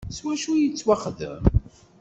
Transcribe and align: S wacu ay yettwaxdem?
S 0.17 0.19
wacu 0.23 0.49
ay 0.53 0.61
yettwaxdem? 0.63 1.41